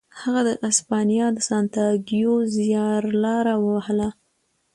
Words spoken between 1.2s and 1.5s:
د